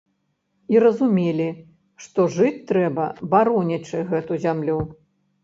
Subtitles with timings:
[0.75, 1.49] І разумелі,
[2.05, 3.05] што жыць трэба,
[3.35, 4.81] баронячы гэту зямлю.